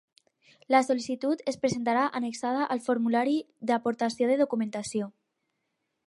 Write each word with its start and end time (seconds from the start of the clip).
La 0.75 0.79
sol·licitud 0.85 1.41
es 1.51 1.59
presentarà 1.65 2.05
annexada 2.19 2.65
al 2.77 2.81
formulari 2.85 3.35
d'aportació 3.73 4.31
de 4.31 4.39
documentació. 4.43 5.11